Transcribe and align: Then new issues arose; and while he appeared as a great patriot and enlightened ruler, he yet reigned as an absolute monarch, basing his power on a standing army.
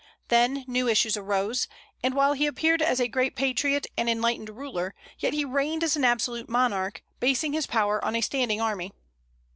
Then 0.29 0.63
new 0.67 0.87
issues 0.87 1.15
arose; 1.15 1.67
and 2.01 2.15
while 2.15 2.33
he 2.33 2.47
appeared 2.47 2.81
as 2.81 2.99
a 2.99 3.07
great 3.07 3.35
patriot 3.35 3.85
and 3.95 4.09
enlightened 4.09 4.49
ruler, 4.49 4.95
he 5.15 5.29
yet 5.29 5.47
reigned 5.47 5.83
as 5.83 5.95
an 5.95 6.03
absolute 6.03 6.49
monarch, 6.49 7.03
basing 7.19 7.53
his 7.53 7.67
power 7.67 8.03
on 8.03 8.15
a 8.15 8.21
standing 8.21 8.59
army. 8.59 8.93